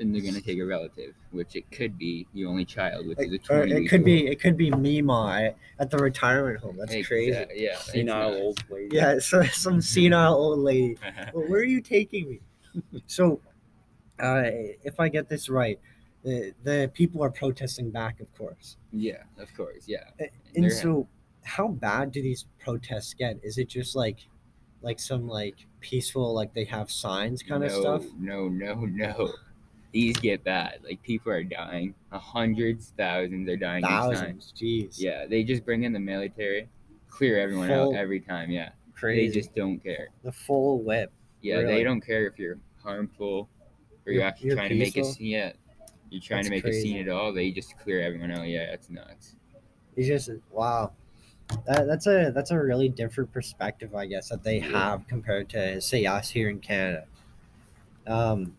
then 0.00 0.12
they're 0.12 0.22
gonna 0.22 0.40
take 0.40 0.58
a 0.58 0.64
relative, 0.64 1.14
which 1.30 1.54
it 1.56 1.70
could 1.70 1.98
be 1.98 2.26
the 2.32 2.46
only 2.46 2.64
child, 2.64 3.06
which 3.06 3.18
is 3.20 3.30
a 3.30 3.34
Or 3.34 3.66
twenty. 3.66 3.84
it 3.84 3.88
could 3.88 4.02
be 4.02 4.26
it 4.26 4.40
could 4.40 4.56
be 4.56 4.70
Mima 4.70 5.40
at- 5.42 5.56
at 5.78 5.90
the 5.90 5.98
retirement 5.98 6.58
home. 6.58 6.78
That's 6.78 7.06
crazy. 7.06 7.32
Yeah, 7.32 7.72
it's 7.74 7.92
Senile 7.92 8.30
nuts. 8.30 8.40
old 8.40 8.64
lady. 8.70 8.96
Yeah, 8.96 9.18
so 9.18 9.42
some 9.44 9.80
senile 9.92 10.34
old 10.34 10.60
lady. 10.60 10.96
Well, 11.34 11.44
where 11.48 11.60
are 11.60 11.64
you 11.64 11.82
taking 11.82 12.30
me? 12.30 12.40
So, 13.06 13.40
uh, 14.18 14.42
if 14.84 14.98
I 14.98 15.08
get 15.10 15.28
this 15.28 15.48
right, 15.50 15.78
the 16.24 16.54
the 16.64 16.90
people 16.94 17.22
are 17.22 17.30
protesting 17.30 17.90
back, 17.90 18.20
of 18.20 18.32
course. 18.36 18.78
yeah, 18.92 19.22
of 19.38 19.52
course, 19.54 19.84
yeah. 19.86 20.04
And 20.54 20.64
They're- 20.64 20.70
so, 20.70 21.08
how 21.44 21.68
bad 21.68 22.10
do 22.12 22.22
these 22.22 22.46
protests 22.58 23.12
get? 23.14 23.38
Is 23.42 23.58
it 23.58 23.68
just 23.68 23.94
like, 23.96 24.18
like 24.82 24.98
some 24.98 25.28
like 25.28 25.56
peaceful, 25.80 26.32
like 26.34 26.54
they 26.54 26.64
have 26.64 26.90
signs 26.90 27.42
kind 27.42 27.64
of 27.64 27.70
no, 27.72 27.80
stuff? 27.80 28.04
No, 28.18 28.48
no, 28.48 28.74
no. 28.86 29.32
These 29.92 30.16
get 30.18 30.44
bad. 30.44 30.80
Like 30.84 31.02
people 31.02 31.32
are 31.32 31.42
dying. 31.42 31.94
Hundreds, 32.12 32.92
thousands 32.96 33.48
are 33.48 33.56
dying. 33.56 33.82
Thousands, 33.82 34.52
jeez. 34.56 34.96
Yeah, 34.98 35.26
they 35.26 35.42
just 35.42 35.64
bring 35.64 35.82
in 35.84 35.92
the 35.92 35.98
military, 35.98 36.68
clear 37.08 37.38
everyone 37.40 37.68
Full- 37.68 37.90
out 37.90 37.96
every 37.96 38.20
time. 38.20 38.50
Yeah, 38.50 38.70
crazy. 38.94 39.26
they 39.28 39.34
just 39.34 39.54
don't 39.54 39.78
care. 39.80 40.08
the 40.22 40.30
full 40.32 40.82
whip. 40.82 41.10
Yeah, 41.42 41.56
Really? 41.56 41.74
they 41.74 41.82
don't 41.84 42.00
care 42.00 42.26
if 42.26 42.38
you're 42.38 42.58
harmful 42.82 43.48
or 44.06 44.12
you're, 44.12 44.14
You're- 44.14 44.24
actually 44.24 44.50
trying 44.54 44.68
to 44.68 44.74
make 44.76 44.96
a 44.96 45.04
scene. 45.04 45.26
Yeah, 45.26 45.52
you're 46.10 46.20
trying 46.20 46.38
That's 46.38 46.48
to 46.48 46.50
make 46.54 46.62
crazy. 46.64 46.78
a 46.78 46.82
scene 46.82 46.96
at 46.98 47.08
all. 47.08 47.32
They 47.32 47.50
just 47.50 47.76
clear 47.78 48.00
everyone 48.00 48.30
out. 48.30 48.46
Yeah, 48.46 48.66
that's 48.70 48.90
nuts. 48.90 49.34
It's 49.96 50.06
just 50.06 50.30
wow. 50.52 50.92
That, 51.66 51.88
that's 51.88 52.06
a 52.06 52.30
that's 52.32 52.52
a 52.52 52.58
really 52.58 52.88
different 52.88 53.32
perspective, 53.32 53.92
I 53.94 54.06
guess, 54.06 54.28
that 54.28 54.44
they 54.44 54.60
have 54.60 55.08
compared 55.08 55.48
to 55.50 55.80
say 55.80 56.04
us 56.06 56.30
here 56.30 56.48
in 56.48 56.60
Canada. 56.60 57.06
Um, 58.06 58.54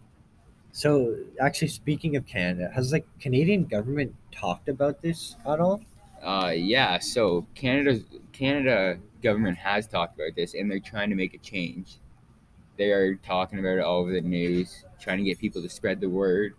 so 0.72 1.16
actually, 1.40 1.68
speaking 1.68 2.16
of 2.16 2.26
Canada, 2.26 2.72
has 2.74 2.92
the 2.92 3.04
Canadian 3.20 3.66
government 3.66 4.16
talked 4.32 4.70
about 4.70 5.02
this 5.02 5.36
at 5.46 5.60
all? 5.60 5.82
Uh, 6.24 6.54
yeah. 6.56 7.00
So 7.00 7.46
Canada's 7.56 8.04
Canada 8.32 8.98
government 9.22 9.58
has 9.58 9.88
talked 9.88 10.16
about 10.16 10.36
this, 10.36 10.54
and 10.54 10.72
they're 10.72 10.80
trying 10.80 11.10
to 11.10 11.16
make 11.16 11.34
a 11.34 11.40
change. 11.40 11.98
They 12.78 12.92
are 12.92 13.16
talking 13.16 13.60
about 13.60 13.78
it 13.78 13.82
all 13.82 14.00
over 14.00 14.12
the 14.12 14.22
news, 14.22 14.86
trying 15.00 15.18
to 15.18 15.24
get 15.24 15.40
people 15.40 15.62
to 15.62 15.70
spread 15.70 16.00
the 16.00 16.10
word. 16.10 16.54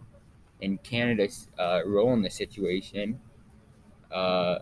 And 0.61 0.81
Canada's 0.83 1.49
uh, 1.59 1.81
role 1.87 2.13
in 2.13 2.23
the 2.23 2.31
situation. 2.31 3.19
Uh, 4.13 4.59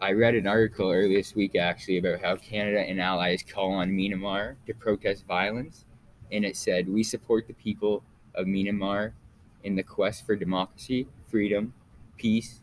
I 0.00 0.12
read 0.12 0.36
an 0.36 0.46
article 0.46 0.90
earlier 0.90 1.18
this 1.18 1.34
week 1.34 1.56
actually 1.56 1.98
about 1.98 2.20
how 2.22 2.36
Canada 2.36 2.80
and 2.80 3.00
allies 3.00 3.42
call 3.42 3.72
on 3.72 3.90
Myanmar 3.90 4.54
to 4.66 4.74
protest 4.74 5.26
violence, 5.26 5.86
and 6.30 6.44
it 6.44 6.56
said 6.56 6.88
we 6.88 7.02
support 7.02 7.48
the 7.48 7.54
people 7.54 8.04
of 8.38 8.46
Myanmar 8.46 9.12
in 9.64 9.76
the 9.76 9.82
quest 9.82 10.24
for 10.24 10.36
democracy, 10.36 11.08
freedom, 11.28 11.74
peace, 12.16 12.60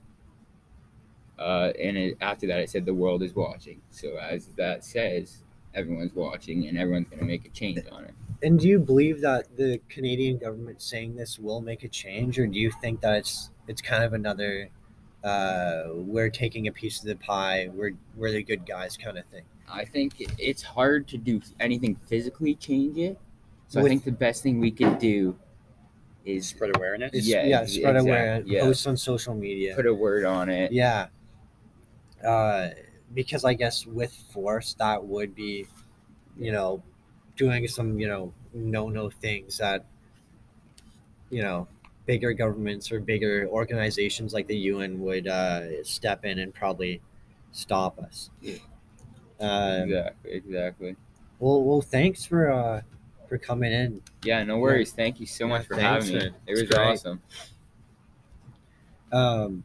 uh, 1.37 1.71
and 1.79 1.97
it, 1.97 2.17
after 2.21 2.47
that, 2.47 2.59
it 2.59 2.69
said 2.69 2.85
the 2.85 2.93
world 2.93 3.21
is 3.21 3.35
watching. 3.35 3.81
So 3.91 4.17
as 4.17 4.47
that 4.57 4.83
says, 4.85 5.43
everyone's 5.73 6.15
watching, 6.15 6.67
and 6.67 6.77
everyone's 6.77 7.09
going 7.09 7.19
to 7.19 7.25
make 7.25 7.45
a 7.45 7.49
change 7.49 7.79
on 7.91 8.05
it. 8.05 8.13
And 8.41 8.59
do 8.59 8.67
you 8.67 8.79
believe 8.79 9.21
that 9.21 9.55
the 9.57 9.81
Canadian 9.89 10.37
government 10.37 10.81
saying 10.81 11.15
this 11.15 11.37
will 11.37 11.61
make 11.61 11.83
a 11.83 11.89
change, 11.89 12.39
or 12.39 12.47
do 12.47 12.57
you 12.57 12.71
think 12.71 13.01
that 13.01 13.17
it's 13.17 13.51
it's 13.67 13.81
kind 13.81 14.03
of 14.03 14.13
another 14.13 14.69
uh, 15.25 15.85
we're 15.93 16.29
taking 16.29 16.67
a 16.67 16.71
piece 16.71 16.99
of 16.99 17.07
the 17.07 17.15
pie. 17.15 17.69
We're 17.73 17.93
we're 18.15 18.31
the 18.31 18.43
good 18.43 18.65
guys, 18.65 18.95
kind 18.95 19.17
of 19.17 19.25
thing. 19.25 19.43
I 19.69 19.83
think 19.83 20.13
it's 20.37 20.61
hard 20.61 21.07
to 21.09 21.17
do 21.17 21.41
anything 21.59 21.95
physically 21.95 22.53
change 22.55 22.97
it. 22.97 23.17
So 23.67 23.79
With- 23.81 23.87
I 23.87 23.89
think 23.89 24.03
the 24.05 24.11
best 24.11 24.43
thing 24.43 24.59
we 24.59 24.71
could 24.71 24.99
do 24.99 25.35
is 26.25 26.47
Spread 26.47 26.75
awareness. 26.75 27.11
It's, 27.13 27.27
Yeah, 27.27 27.45
yeah, 27.45 27.65
spread 27.65 27.95
exact- 27.95 27.99
awareness, 28.07 28.49
yeah. 28.49 28.61
post 28.61 28.87
on 28.87 28.97
social 28.97 29.33
media. 29.35 29.75
put 29.75 29.85
a 29.85 29.93
word 29.93 30.25
on 30.25 30.49
it. 30.49 30.71
Yeah. 30.71 31.07
Uh, 32.25 32.69
because 33.13 33.45
I 33.45 33.53
guess 33.53 33.85
with 33.85 34.11
force, 34.31 34.73
that 34.79 35.03
would 35.03 35.35
be, 35.35 35.67
you 36.37 36.51
know, 36.51 36.81
doing 37.37 37.67
some, 37.67 37.99
you 37.99 38.07
know, 38.07 38.33
no 38.53 38.89
no 38.89 39.09
things 39.09 39.57
that, 39.59 39.85
you 41.29 41.41
know, 41.43 41.67
bigger 42.07 42.33
governments 42.33 42.91
or 42.91 42.99
bigger 42.99 43.47
organizations 43.49 44.33
like 44.33 44.47
the 44.47 44.57
UN 44.57 44.99
would 45.01 45.27
uh, 45.27 45.83
step 45.83 46.25
in 46.25 46.39
and 46.39 46.53
probably 46.53 47.01
stop 47.51 47.99
us. 47.99 48.29
Um, 49.39 49.83
Exactly. 49.83 50.31
Exactly. 50.31 50.95
well, 51.39 51.61
well, 51.63 51.81
thanks 51.81 52.25
for 52.25 52.51
uh, 52.51 52.81
for 53.27 53.37
coming 53.37 53.71
in. 53.71 54.01
Yeah. 54.23 54.43
No 54.43 54.57
worries. 54.57 54.91
Thank 54.91 55.19
you 55.19 55.25
so 55.25 55.45
Yeah, 55.45 55.49
much 55.49 55.67
for 55.67 55.75
thanks, 55.75 56.07
having 56.09 56.29
me. 56.31 56.35
It 56.47 56.51
was 56.51 56.63
great. 56.63 56.79
awesome. 56.79 57.21
Um, 59.11 59.63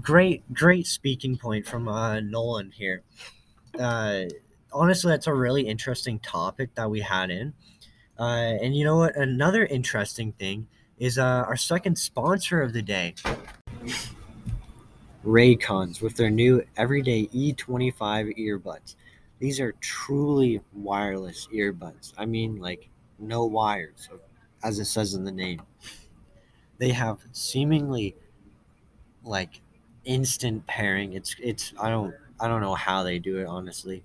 great, 0.00 0.42
great 0.54 0.86
speaking 0.86 1.36
point 1.36 1.66
from 1.66 1.88
uh, 1.88 2.20
Nolan 2.20 2.70
here. 2.70 3.02
Uh, 3.78 4.22
honestly, 4.72 5.10
that's 5.10 5.26
a 5.26 5.34
really 5.34 5.62
interesting 5.66 6.18
topic 6.20 6.74
that 6.74 6.90
we 6.90 7.00
had 7.00 7.30
in. 7.30 7.52
Uh, 8.18 8.22
and 8.62 8.74
you 8.74 8.84
know 8.84 8.96
what? 8.96 9.14
Another 9.16 9.66
interesting 9.66 10.32
thing 10.32 10.66
is 10.98 11.18
uh, 11.18 11.22
our 11.46 11.56
second 11.56 11.98
sponsor 11.98 12.62
of 12.62 12.72
the 12.72 12.80
day, 12.80 13.14
Raycons, 15.24 16.00
with 16.00 16.16
their 16.16 16.30
new 16.30 16.64
everyday 16.76 17.26
E25 17.26 18.38
earbuds. 18.38 18.94
These 19.38 19.60
are 19.60 19.72
truly 19.80 20.60
wireless 20.72 21.48
earbuds. 21.52 22.12
I 22.16 22.24
mean, 22.26 22.56
like, 22.56 22.88
no 23.18 23.44
wires, 23.44 24.08
as 24.62 24.78
it 24.78 24.86
says 24.86 25.14
in 25.14 25.24
the 25.24 25.32
name. 25.32 25.62
They 26.78 26.90
have 26.90 27.18
seemingly 27.32 28.14
like 29.24 29.60
instant 30.04 30.66
pairing. 30.66 31.12
It's 31.14 31.34
it's 31.40 31.72
I 31.80 31.90
don't 31.90 32.14
I 32.40 32.48
don't 32.48 32.60
know 32.60 32.74
how 32.74 33.02
they 33.02 33.18
do 33.18 33.38
it 33.38 33.46
honestly. 33.46 34.02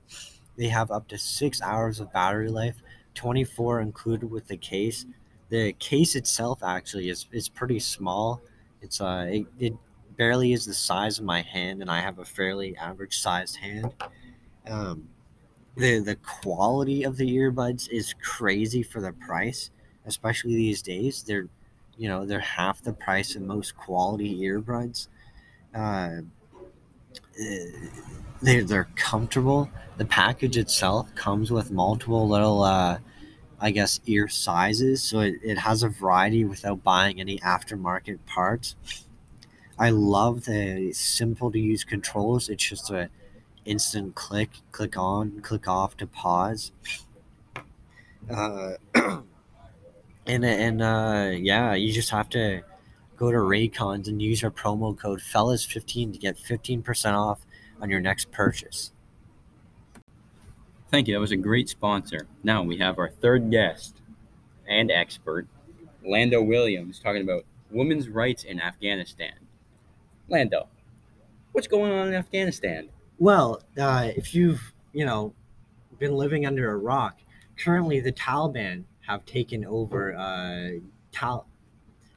They 0.58 0.68
have 0.68 0.92
up 0.92 1.08
to 1.10 1.18
six 1.18 1.62
hours 1.62 2.00
of 2.00 2.12
battery 2.14 2.50
life, 2.50 2.82
twenty 3.14 3.44
four 3.44 3.82
included 3.82 4.30
with 4.32 4.48
the 4.48 4.58
case. 4.58 5.06
The 5.50 5.74
case 5.74 6.16
itself 6.16 6.64
actually 6.64 7.10
is 7.10 7.28
is 7.32 7.50
pretty 7.50 7.80
small. 7.80 8.42
It's 8.82 9.02
uh 9.02 9.28
it, 9.30 9.46
it 9.60 9.74
barely 10.18 10.54
is 10.54 10.66
the 10.66 10.74
size 10.74 11.20
of 11.20 11.26
my 11.26 11.42
hand, 11.42 11.82
and 11.82 11.90
I 11.90 12.02
have 12.02 12.20
a 12.20 12.26
fairly 12.26 12.76
average 12.78 13.20
sized 13.20 13.58
hand. 13.58 13.94
Um, 14.68 15.10
the 15.76 16.00
the 16.00 16.16
quality 16.16 17.04
of 17.04 17.18
the 17.18 17.38
earbuds 17.38 17.90
is 17.90 18.14
crazy 18.22 18.84
for 18.84 19.02
the 19.02 19.14
price, 19.14 19.72
especially 20.06 20.56
these 20.56 20.82
days. 20.82 21.24
They're 21.24 21.48
you 21.98 22.08
know 22.10 22.26
they're 22.26 22.40
half 22.40 22.82
the 22.82 22.94
price 22.94 23.36
of 23.36 23.42
most 23.44 23.76
quality 23.78 24.40
earbuds. 24.42 25.08
Uh, 25.74 26.22
they're, 28.42 28.64
they're 28.64 28.90
comfortable. 28.96 29.70
The 29.98 30.06
package 30.06 30.58
itself 30.58 31.14
comes 31.16 31.52
with 31.52 31.72
multiple 31.72 32.28
little 32.28 32.64
uh, 32.64 32.98
i 33.60 33.70
guess 33.70 34.00
ear 34.08 34.28
sizes 34.28 35.04
so 35.04 35.20
it, 35.20 35.36
it 35.44 35.58
has 35.60 35.84
a 35.84 35.90
variety 35.90 36.44
without 36.44 36.84
buying 36.84 37.20
any 37.20 37.38
aftermarket 37.40 38.20
parts. 38.26 38.76
I 39.78 39.90
love 39.90 40.46
the 40.46 40.92
simple 40.94 41.52
to 41.52 41.60
use 41.60 41.84
controls. 41.84 42.50
It's 42.50 42.64
just 42.64 42.92
a 42.92 43.10
instant 43.66 44.16
click 44.16 44.50
click 44.72 44.98
on 44.98 45.40
click 45.42 45.68
off 45.68 45.96
to 45.96 46.08
pause 46.08 46.72
uh, 48.30 48.74
and 50.26 50.46
and 50.46 50.82
uh, 50.82 51.32
yeah, 51.34 51.74
you 51.74 51.92
just 51.92 52.10
have 52.12 52.30
to 52.30 52.62
go 53.18 53.32
to 53.32 53.38
Raycons 53.38 54.08
and 54.08 54.22
use 54.22 54.44
our 54.44 54.52
promo 54.52 54.98
code 54.98 55.20
fellas15 55.20 56.14
to 56.14 56.20
get 56.20 56.38
15% 56.38 57.14
off 57.14 57.46
on 57.80 57.90
your 57.90 58.00
next 58.00 58.32
purchase. 58.32 58.92
Thank 60.90 61.08
you. 61.08 61.14
That 61.14 61.20
was 61.20 61.32
a 61.32 61.38
great 61.38 61.70
sponsor. 61.70 62.28
Now 62.44 62.64
we 62.64 62.78
have 62.78 62.98
our 62.98 63.10
third 63.10 63.52
guest 63.52 64.02
and 64.68 64.92
expert, 64.92 65.48
Lando 66.04 66.42
Williams, 66.42 67.00
talking 67.00 67.22
about 67.22 67.46
women's 67.70 68.10
rights 68.10 68.44
in 68.44 68.60
Afghanistan. 68.60 69.34
Lando, 70.28 70.68
what's 71.52 71.68
going 71.68 71.92
on 71.92 72.08
in 72.08 72.14
Afghanistan? 72.14 72.90
Well, 73.22 73.62
uh, 73.78 74.10
if 74.16 74.34
you've 74.34 74.74
you 74.94 75.06
know 75.06 75.32
been 76.00 76.16
living 76.16 76.48
under 76.48 76.72
a 76.72 76.78
rock, 76.78 77.20
currently 77.56 78.00
the 78.00 78.12
Taliban 78.12 78.84
have 79.02 79.24
taken 79.28 79.64
over. 79.64 80.16
Uh, 80.16 80.80
Tal- 81.12 81.46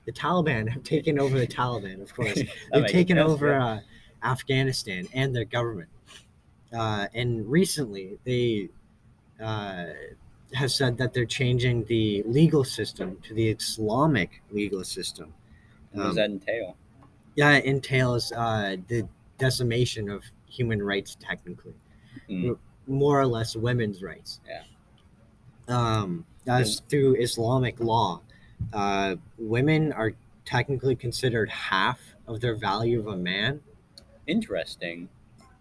the 0.06 0.12
Taliban 0.12 0.66
have 0.66 0.82
taken 0.82 1.18
over 1.18 1.38
the 1.38 1.46
Taliban, 1.46 2.00
of 2.00 2.14
course. 2.14 2.34
They've 2.72 2.86
taken 2.86 3.18
sense, 3.18 3.28
over 3.28 3.50
yeah. 3.50 3.66
uh, 3.66 3.80
Afghanistan 4.22 5.06
and 5.12 5.36
their 5.36 5.44
government. 5.44 5.90
Uh, 6.72 7.06
and 7.12 7.46
recently, 7.50 8.18
they 8.24 8.70
uh, 9.42 9.86
have 10.54 10.72
said 10.72 10.96
that 10.98 11.12
they're 11.12 11.26
changing 11.26 11.84
the 11.84 12.22
legal 12.24 12.64
system 12.64 13.18
to 13.24 13.34
the 13.34 13.50
Islamic 13.50 14.42
legal 14.50 14.84
system. 14.84 15.34
What 15.92 16.02
does 16.02 16.10
Um, 16.10 16.16
that 16.16 16.30
entail? 16.30 16.76
Yeah, 17.34 17.52
it 17.52 17.66
entails 17.66 18.32
uh, 18.32 18.76
the 18.88 19.06
decimation 19.36 20.08
of 20.08 20.22
human 20.54 20.82
rights, 20.82 21.16
technically, 21.20 21.74
Mm. 22.30 22.56
more 22.86 23.20
or 23.20 23.26
less 23.26 23.56
women's 23.56 24.02
rights. 24.02 24.40
Yeah. 24.48 24.62
Um, 25.68 26.24
that's 26.44 26.80
through 26.80 27.16
Islamic 27.16 27.80
law. 27.80 28.20
Uh, 28.72 29.16
women 29.38 29.92
are 29.92 30.12
technically 30.44 30.94
considered 30.94 31.48
half 31.50 31.98
of 32.26 32.40
their 32.40 32.54
value 32.54 33.00
of 33.00 33.06
a 33.08 33.16
man. 33.16 33.60
Interesting. 34.26 35.08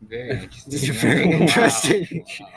Very 0.01 0.29
interesting. 0.43 0.93
Very 0.93 1.25
Wow. 1.27 1.33
interesting. 1.41 2.25
Wow. 2.39 2.47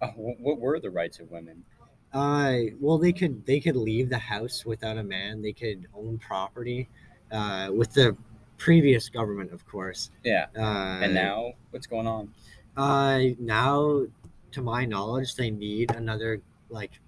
Uh, 0.00 0.12
what 0.16 0.60
were 0.60 0.78
the 0.78 0.90
rights 0.90 1.18
of 1.18 1.28
women? 1.32 1.64
Uh, 2.12 2.54
well, 2.80 2.98
they 2.98 3.12
could 3.12 3.44
they 3.44 3.58
could 3.58 3.74
leave 3.74 4.08
the 4.08 4.18
house 4.18 4.64
without 4.64 4.96
a 4.96 5.02
man. 5.02 5.42
They 5.42 5.52
could 5.52 5.86
own 5.92 6.18
property. 6.18 6.88
Uh, 7.32 7.70
with 7.74 7.92
the 7.94 8.16
previous 8.58 9.08
government, 9.08 9.52
of 9.52 9.66
course. 9.66 10.10
Yeah. 10.24 10.46
Uh, 10.56 11.00
And 11.02 11.14
now, 11.14 11.52
what's 11.70 11.86
going 11.86 12.06
on? 12.06 12.32
Uh, 12.76 13.20
now, 13.38 14.04
to 14.52 14.60
my 14.62 14.84
knowledge, 14.84 15.34
they 15.34 15.50
need 15.50 15.90
another 15.94 16.42
like 16.70 17.00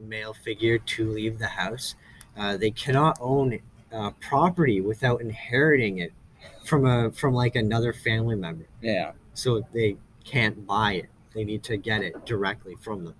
male 0.00 0.34
figure 0.34 0.78
to 0.78 1.10
leave 1.10 1.38
the 1.38 1.46
house. 1.48 1.96
Uh, 2.36 2.56
they 2.56 2.70
cannot 2.70 3.18
own 3.20 3.58
uh, 3.92 4.10
property 4.20 4.80
without 4.80 5.20
inheriting 5.20 5.98
it 5.98 6.12
from 6.64 6.86
a 6.86 7.10
from 7.10 7.34
like 7.34 7.56
another 7.56 7.92
family 7.92 8.36
member. 8.36 8.66
Yeah. 8.80 9.12
So 9.34 9.66
they 9.72 9.96
can't 10.24 10.66
buy 10.66 10.92
it. 10.94 11.06
They 11.34 11.44
need 11.44 11.62
to 11.64 11.76
get 11.76 12.02
it 12.02 12.24
directly 12.24 12.76
from 12.80 13.04
them. 13.04 13.14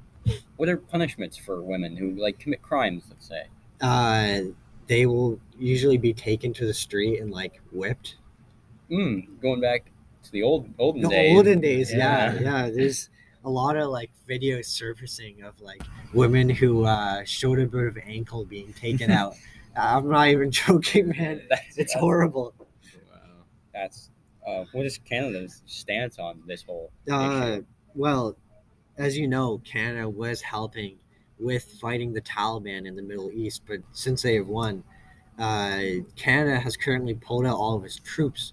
What 0.56 0.68
are 0.68 0.76
punishments 0.76 1.36
for 1.36 1.62
women 1.62 1.96
who 1.96 2.10
like 2.12 2.38
commit 2.38 2.62
crimes? 2.62 3.04
Let's 3.08 3.26
say. 3.28 3.44
Uh, 3.80 4.52
they 4.88 5.06
will 5.06 5.38
usually 5.58 5.98
be 5.98 6.12
taken 6.12 6.52
to 6.54 6.66
the 6.66 6.74
street 6.74 7.20
and 7.20 7.30
like 7.30 7.60
whipped. 7.72 8.16
Mm, 8.90 9.40
going 9.40 9.60
back 9.60 9.90
to 10.24 10.32
the 10.32 10.42
old 10.42 10.68
olden 10.78 11.02
The 11.02 11.08
days. 11.08 11.36
olden 11.36 11.60
days, 11.60 11.92
yeah, 11.94 12.34
yeah. 12.40 12.70
There's 12.70 13.10
a 13.44 13.50
lot 13.50 13.76
of 13.76 13.90
like 13.90 14.10
video 14.26 14.60
surfacing 14.62 15.42
of 15.42 15.60
like 15.60 15.82
women 16.12 16.48
who 16.48 16.84
uh, 16.84 17.22
showed 17.24 17.58
a 17.60 17.66
bit 17.66 17.84
of 17.86 17.98
ankle 18.04 18.44
being 18.44 18.72
taken 18.72 19.10
out. 19.10 19.34
I'm 19.76 20.08
not 20.08 20.28
even 20.28 20.50
joking, 20.64 21.10
man. 21.10 21.42
That's, 21.48 21.62
It's 21.68 21.76
that's, 21.76 21.94
horrible. 21.94 22.54
Wow. 22.58 23.18
That's 23.72 24.10
uh, 24.46 24.64
what 24.72 24.86
is 24.86 24.98
Canada's 24.98 25.62
stance 25.66 26.18
on 26.18 26.42
this 26.46 26.62
whole? 26.62 26.90
Uh, 27.10 27.50
issue? 27.52 27.64
well, 27.94 28.36
as 28.96 29.16
you 29.16 29.28
know, 29.28 29.58
Canada 29.58 30.08
was 30.08 30.40
helping 30.40 30.96
with 31.40 31.64
fighting 31.80 32.12
the 32.12 32.20
Taliban 32.20 32.86
in 32.86 32.96
the 32.96 33.02
Middle 33.02 33.30
East, 33.32 33.62
but 33.66 33.80
since 33.92 34.22
they 34.22 34.34
have 34.34 34.48
won, 34.48 34.82
uh, 35.38 35.80
Canada 36.16 36.58
has 36.58 36.76
currently 36.76 37.14
pulled 37.14 37.46
out 37.46 37.56
all 37.56 37.76
of 37.76 37.84
its 37.84 37.96
troops. 37.96 38.52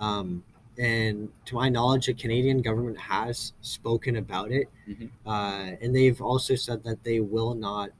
Um, 0.00 0.44
and 0.78 1.30
to 1.46 1.54
my 1.54 1.70
knowledge, 1.70 2.06
the 2.06 2.14
Canadian 2.14 2.60
government 2.60 2.98
has 2.98 3.54
spoken 3.62 4.16
about 4.16 4.52
it, 4.52 4.68
Mhm. 4.86 5.10
uh, 5.24 5.76
and 5.80 5.96
they've 5.96 6.20
also 6.20 6.54
said 6.54 6.84
that 6.84 7.02
they 7.02 7.20
will 7.20 7.54
not 7.54 7.90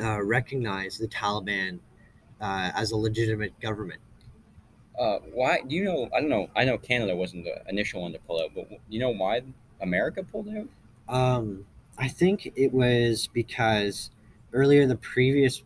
uh, 0.00 0.22
recognize 0.22 0.96
the 0.98 1.06
Taliban 1.08 1.78
uh, 2.40 2.70
as 2.74 2.92
a 2.92 2.96
legitimate 2.96 3.58
government. 3.60 4.00
Uh, 4.98 5.18
why? 5.32 5.60
Do 5.66 5.74
you 5.74 5.84
know? 5.84 6.08
I 6.14 6.20
don't 6.20 6.30
know. 6.30 6.48
I 6.56 6.64
know 6.64 6.78
Canada 6.78 7.14
wasn't 7.14 7.44
the 7.44 7.62
initial 7.68 8.02
one 8.02 8.12
to 8.12 8.18
pull 8.20 8.40
out, 8.40 8.50
but 8.54 8.68
you 8.88 8.98
know 8.98 9.10
why 9.10 9.42
America 9.80 10.22
pulled 10.22 10.48
out? 10.48 10.68
Um, 11.08 11.66
I 12.00 12.08
think 12.08 12.52
it 12.56 12.72
was 12.72 13.28
because 13.32 14.10
earlier 14.52 14.86
the 14.86 14.96
previous 14.96 15.62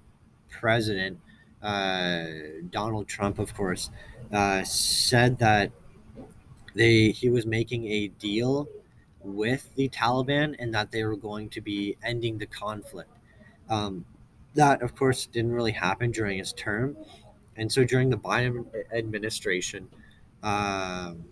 president, 0.50 1.20
uh, 1.62 2.26
Donald 2.70 3.08
Trump, 3.08 3.38
of 3.38 3.54
course, 3.54 3.90
uh, 4.32 4.64
said 4.64 5.38
that 5.38 5.70
they 6.74 7.10
he 7.10 7.28
was 7.30 7.46
making 7.46 7.86
a 7.86 8.08
deal 8.08 8.68
with 9.22 9.74
the 9.76 9.88
Taliban 9.88 10.54
and 10.58 10.74
that 10.74 10.90
they 10.90 11.04
were 11.04 11.16
going 11.16 11.48
to 11.50 11.60
be 11.60 11.96
ending 12.02 12.38
the 12.38 12.46
conflict. 12.46 13.10
Um, 13.70 14.04
that, 14.54 14.82
of 14.82 14.94
course, 14.96 15.26
didn't 15.26 15.52
really 15.52 15.72
happen 15.72 16.10
during 16.10 16.38
his 16.38 16.52
term. 16.52 16.96
And 17.56 17.70
so 17.72 17.84
during 17.84 18.10
the 18.10 18.18
Biden 18.18 18.66
administration, 18.92 19.88
um 20.42 21.24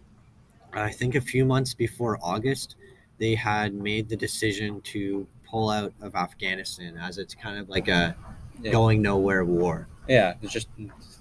I 0.74 0.90
think 0.90 1.14
a 1.16 1.20
few 1.20 1.44
months 1.44 1.74
before 1.74 2.18
August, 2.22 2.76
they 3.22 3.36
had 3.36 3.72
made 3.72 4.08
the 4.08 4.16
decision 4.16 4.80
to 4.80 5.24
pull 5.48 5.70
out 5.70 5.94
of 6.00 6.16
Afghanistan 6.16 6.96
as 6.98 7.18
it's 7.18 7.36
kind 7.36 7.56
of 7.56 7.68
like 7.68 7.86
a 7.86 8.16
Yeah. 8.60 8.72
going 8.72 9.00
nowhere 9.00 9.44
war. 9.44 9.86
Yeah, 10.08 10.34
it's 10.42 10.52
just 10.52 10.66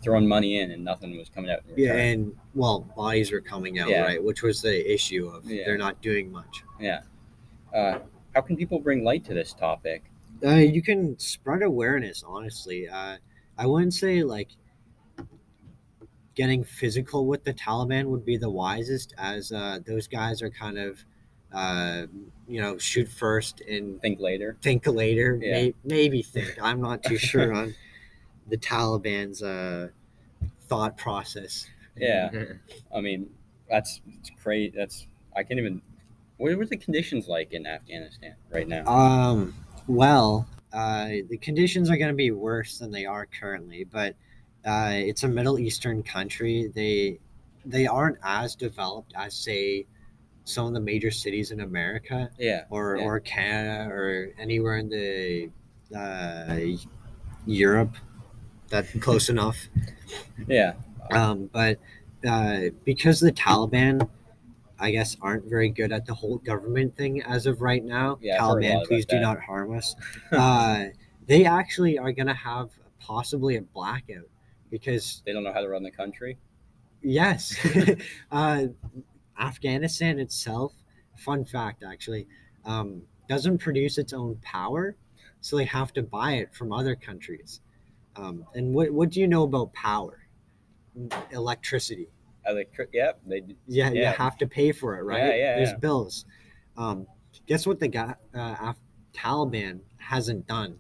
throwing 0.02 0.28
money 0.28 0.60
in 0.60 0.72
and 0.72 0.84
nothing 0.84 1.16
was 1.16 1.30
coming 1.30 1.52
out. 1.52 1.60
Yeah, 1.78 1.94
and 1.94 2.36
well, 2.56 2.80
bodies 2.98 3.32
were 3.32 3.40
coming 3.40 3.78
out, 3.78 3.90
Yeah. 3.90 4.02
right? 4.02 4.24
Which 4.24 4.42
was 4.42 4.64
the 4.64 4.92
issue 4.92 5.28
of 5.28 5.46
Yeah. 5.46 5.64
they're 5.64 5.78
not 5.78 6.02
doing 6.02 6.32
much. 6.32 6.64
Yeah. 6.80 7.02
Uh, 7.72 8.00
how 8.34 8.42
can 8.42 8.58
people 8.58 8.80
bring 8.80 9.04
light 9.04 9.24
to 9.26 9.36
this 9.36 9.54
topic? 9.54 10.02
Uh, 10.44 10.56
you 10.56 10.82
can 10.82 11.20
spread 11.20 11.62
awareness, 11.62 12.24
honestly. 12.26 12.88
Uh, 12.90 13.18
I 13.60 13.68
wouldn't 13.68 13.94
say 13.94 14.24
like 14.24 14.50
getting 16.34 16.64
physical 16.64 17.28
with 17.28 17.44
the 17.44 17.54
Taliban 17.54 18.06
would 18.08 18.26
be 18.26 18.38
the 18.38 18.50
wisest, 18.50 19.14
as 19.20 19.52
uh, 19.52 19.78
those 19.86 20.08
guys 20.08 20.42
are 20.42 20.50
kind 20.50 20.80
of, 20.80 21.06
uh, 21.54 22.04
you 22.48 22.62
know, 22.62 22.78
shoot 22.78 23.08
first 23.10 23.62
and 23.62 24.02
Think 24.02 24.20
later. 24.20 24.58
think 24.62 24.86
later. 24.88 25.40
Yeah. 25.42 25.52
May- 25.52 25.74
maybe 25.84 26.22
think. 26.22 26.56
I'm 26.62 26.82
not 26.82 27.04
too 27.04 27.18
sure 27.32 27.54
on 27.54 27.76
the 28.48 28.58
Taliban's 28.58 29.42
uh, 29.44 29.90
thought 30.68 30.98
process. 30.98 31.68
Yeah, 31.98 32.30
I 32.96 33.02
mean, 33.02 33.30
that's 33.70 34.02
it's 34.20 34.32
crazy. 34.42 34.74
That's 34.76 35.08
I 35.36 35.44
can't 35.44 35.60
even. 35.60 35.82
What 36.38 36.58
were 36.58 36.66
the 36.66 36.78
conditions 36.78 37.28
like 37.28 37.54
in 37.54 37.66
Afghanistan 37.68 38.36
right 38.50 38.68
now? 38.68 38.86
Um. 38.88 39.54
Well, 39.88 40.48
uh, 40.74 41.08
the 41.30 41.38
conditions 41.42 41.90
are 41.90 41.98
going 41.98 42.10
to 42.12 42.16
be 42.16 42.32
worse 42.32 42.78
than 42.78 42.92
they 42.92 43.06
are 43.06 43.26
currently, 43.26 43.84
but 43.84 44.16
uh, 44.66 44.92
it's 44.94 45.24
a 45.24 45.28
Middle 45.28 45.60
Eastern 45.60 46.02
country. 46.04 46.72
They 46.74 47.20
they 47.66 47.88
aren't 47.88 48.18
as 48.24 48.56
developed 48.56 49.14
as 49.16 49.34
say 49.36 49.86
some 50.44 50.66
of 50.68 50.74
the 50.74 50.80
major 50.80 51.12
cities 51.12 51.52
in 51.52 51.62
America 51.62 52.30
yeah, 52.38 52.64
or 52.70 52.98
Yeah. 52.98 53.04
or 53.06 53.20
Canada 53.20 53.90
or 53.94 54.30
anywhere 54.40 54.78
in 54.78 54.90
the 54.90 55.50
uh, 55.96 56.58
Europe. 57.46 57.96
That's 58.70 58.92
close 59.00 59.30
enough. 59.30 59.58
yeah, 60.48 60.74
Um, 61.12 61.50
but 61.52 61.80
uh, 62.28 62.70
because 62.86 63.20
the 63.20 63.32
Taliban, 63.32 64.08
I 64.80 64.92
guess, 64.92 65.18
aren't 65.22 65.46
very 65.46 65.70
good 65.70 65.92
at 65.92 66.06
the 66.06 66.14
whole 66.14 66.38
government 66.38 66.96
thing 66.96 67.22
as 67.24 67.46
of 67.46 67.62
right 67.62 67.84
now. 67.84 68.18
Yeah, 68.22 68.36
I've 68.36 68.52
heard 68.54 68.64
a 68.64 68.74
lot 68.74 68.84
Taliban, 68.84 68.88
please 68.88 69.06
do 69.06 69.18
that. 69.18 69.22
not 69.22 69.40
harm 69.42 69.76
us. 69.76 69.96
uh, 70.32 70.86
they 71.28 71.46
actually 71.46 71.98
are 71.98 72.12
going 72.12 72.28
to 72.28 72.34
have 72.34 72.70
possibly 73.00 73.58
a 73.58 73.62
blackout 73.62 74.30
because, 74.70 75.22
they 75.26 75.34
don't 75.34 75.44
know 75.44 75.54
how 75.54 75.62
to 75.62 75.68
run 75.70 75.84
the 75.84 75.92
country. 75.92 76.38
yes, 77.02 77.56
uh, 78.32 78.68
Afghanistan 79.42 80.20
itself, 80.20 80.74
fun 81.18 81.44
fact 81.44 81.84
actually, 81.84 82.28
um, 82.66 83.02
doesn't 83.28 83.58
produce 83.58 83.98
its 83.98 84.14
own 84.14 84.36
power, 84.42 84.96
so 85.42 85.58
they 85.58 85.66
have 85.66 85.92
to 85.94 86.04
buy 86.04 86.34
it 86.34 86.54
from 86.54 86.72
other 86.72 86.96
countries. 86.96 87.60
Um, 88.16 88.46
and 88.56 88.74
what, 88.74 88.92
what 88.92 89.10
do 89.10 89.20
you 89.20 89.28
know 89.28 89.44
about 89.44 89.74
power? 89.74 90.20
Electricity. 91.32 92.08
Electric. 92.46 92.90
Yeah, 92.94 93.12
they. 93.26 93.40
d- 93.42 93.56
Yeah, 93.68 93.92
you 93.92 94.06
have 94.06 94.38
to 94.38 94.48
pay 94.48 94.72
for 94.72 94.98
it, 94.98 95.04
right? 95.04 95.20
Yeah, 95.28 95.36
yeah, 95.36 95.56
There's 95.58 95.70
yeah. 95.70 95.78
bills. 95.78 96.26
Um, 96.78 97.08
guess 97.46 97.66
what 97.66 97.80
the 97.80 97.88
guy, 97.88 98.16
uh, 98.36 98.56
Af- 98.62 98.82
Taliban 99.14 99.80
hasn't 99.98 100.48
done? 100.48 100.78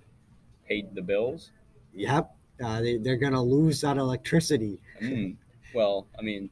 paid 0.67 0.93
the 0.95 1.01
bills. 1.01 1.51
Yep, 1.93 2.33
uh, 2.63 2.79
they, 2.81 2.97
they're 2.97 3.17
gonna 3.17 3.41
lose 3.43 3.81
that 3.81 3.97
electricity. 3.97 4.79
Mm. 5.01 5.35
Well, 5.73 6.07
I 6.17 6.21
mean, 6.21 6.49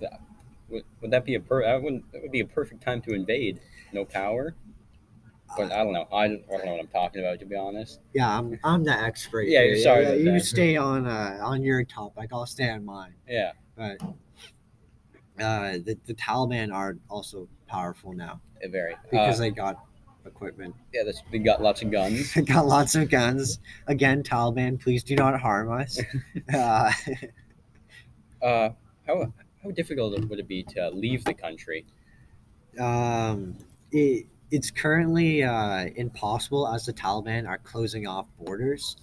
that, 0.00 0.20
would, 0.68 0.84
would 1.00 1.10
that 1.10 1.24
be 1.24 1.34
a 1.34 1.40
per? 1.40 1.62
That 1.62 1.82
would 1.82 2.02
that 2.12 2.22
would 2.22 2.32
be 2.32 2.40
a 2.40 2.46
perfect 2.46 2.82
time 2.82 3.00
to 3.02 3.14
invade. 3.14 3.60
No 3.92 4.04
power. 4.04 4.54
But 5.56 5.72
I 5.72 5.82
don't 5.82 5.94
know. 5.94 6.06
I, 6.12 6.28
don't- 6.28 6.44
I 6.52 6.56
don't 6.58 6.66
know 6.66 6.72
what 6.72 6.80
I'm 6.80 6.88
talking 6.88 7.22
about 7.24 7.38
to 7.40 7.46
be 7.46 7.56
honest. 7.56 8.00
Yeah, 8.12 8.38
I'm, 8.38 8.58
I'm 8.64 8.84
the 8.84 8.92
expert. 8.92 9.44
Yeah, 9.44 9.60
here. 9.62 9.68
you're 9.74 9.82
sorry 9.82 10.02
Yeah, 10.04 10.12
you 10.12 10.32
that. 10.32 10.44
stay 10.44 10.76
on 10.76 11.06
uh, 11.06 11.38
on 11.42 11.62
your 11.62 11.82
topic. 11.84 12.28
I'll 12.34 12.44
stay 12.44 12.68
on 12.68 12.84
mine. 12.84 13.14
Yeah, 13.26 13.52
But 13.74 13.96
uh, 15.42 15.72
the, 15.84 15.96
the 16.06 16.14
Taliban 16.14 16.72
are 16.72 16.96
also 17.08 17.48
powerful 17.66 18.12
now 18.12 18.40
very. 18.70 18.94
because 19.10 19.38
uh, 19.38 19.44
they 19.44 19.50
got 19.50 19.82
equipment. 20.26 20.74
yeah, 20.92 21.02
that's, 21.04 21.22
they 21.32 21.38
got 21.38 21.62
lots 21.62 21.80
of 21.80 21.90
guns. 21.90 22.34
They 22.34 22.42
got 22.56 22.66
lots 22.66 22.94
of 22.94 23.08
guns. 23.08 23.58
Again, 23.86 24.22
Taliban, 24.22 24.78
please 24.78 25.02
do 25.02 25.14
not 25.16 25.40
harm 25.40 25.72
us. 25.72 25.98
uh, 26.54 26.92
Uh, 28.40 28.70
how 29.04 29.32
how 29.62 29.70
difficult 29.70 30.18
would 30.28 30.38
it 30.38 30.48
be 30.48 30.62
to 30.64 30.90
leave 30.90 31.24
the 31.24 31.34
country? 31.34 31.84
um, 32.78 33.56
it, 33.90 34.26
it's 34.50 34.70
currently 34.70 35.42
uh, 35.42 35.86
impossible 35.96 36.68
as 36.68 36.86
the 36.86 36.92
Taliban 36.92 37.46
are 37.48 37.58
closing 37.58 38.06
off 38.06 38.26
borders. 38.38 38.96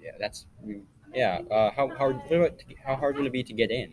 Yeah, 0.00 0.12
that's. 0.18 0.46
Yeah. 1.14 1.40
Uh, 1.50 1.70
how 1.70 1.88
hard? 1.88 2.20
How 2.84 2.96
hard 2.96 3.16
would 3.16 3.26
it 3.26 3.32
be 3.32 3.42
to 3.44 3.52
get 3.52 3.70
in? 3.70 3.92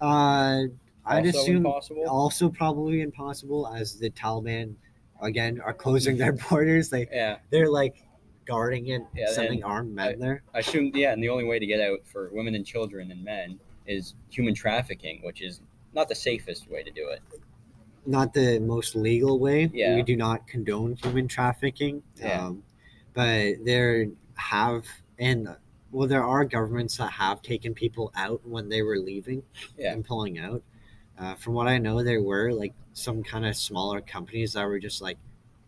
Uh, 0.00 0.64
I'd 1.04 1.26
Also 1.26 1.38
assume 1.40 1.56
impossible. 1.58 2.04
also 2.08 2.48
probably 2.48 3.00
impossible 3.02 3.68
as 3.68 3.98
the 3.98 4.10
Taliban 4.10 4.74
again 5.22 5.60
are 5.64 5.72
closing 5.72 6.16
their 6.18 6.32
borders. 6.50 6.90
They 6.90 7.06
Yeah, 7.12 7.38
they're 7.50 7.70
like 7.70 8.02
guarding 8.46 8.88
it, 8.88 9.02
Yeah, 9.14 9.30
sending 9.30 9.62
armed 9.62 9.94
men 9.94 10.18
there. 10.18 10.42
I 10.52 10.58
assume. 10.58 10.90
Yeah, 10.94 11.12
and 11.12 11.22
the 11.22 11.28
only 11.28 11.44
way 11.44 11.58
to 11.58 11.66
get 11.66 11.80
out 11.80 12.00
for 12.04 12.30
women 12.32 12.54
and 12.54 12.66
children 12.66 13.10
and 13.10 13.22
men 13.24 13.58
is 13.86 14.14
human 14.30 14.54
trafficking, 14.54 15.20
which 15.22 15.42
is 15.42 15.60
not 15.94 16.08
the 16.08 16.14
safest 16.14 16.68
way 16.70 16.82
to 16.82 16.90
do 16.90 17.08
it. 17.08 17.20
Not 18.06 18.32
the 18.34 18.58
most 18.60 18.94
legal 18.94 19.38
way. 19.38 19.70
Yeah. 19.72 19.96
We 19.96 20.02
do 20.02 20.16
not 20.16 20.46
condone 20.46 20.94
human 21.02 21.26
trafficking. 21.28 22.02
Yeah. 22.16 22.46
Um, 22.46 22.62
but 23.14 23.64
there 23.64 24.06
have 24.34 24.84
and 25.18 25.48
well, 25.92 26.06
there 26.06 26.24
are 26.24 26.44
governments 26.44 26.98
that 26.98 27.10
have 27.12 27.40
taken 27.42 27.72
people 27.72 28.12
out 28.14 28.40
when 28.46 28.68
they 28.68 28.82
were 28.82 28.98
leaving 28.98 29.42
Yeah. 29.78 29.92
and 29.92 30.04
pulling 30.04 30.38
out. 30.38 30.62
Uh, 31.18 31.34
from 31.36 31.54
what 31.54 31.66
I 31.66 31.78
know, 31.78 32.02
there 32.02 32.22
were 32.22 32.52
like 32.52 32.74
some 32.92 33.22
kind 33.22 33.46
of 33.46 33.56
smaller 33.56 34.00
companies 34.02 34.52
that 34.52 34.66
were 34.66 34.78
just 34.78 35.00
like 35.00 35.16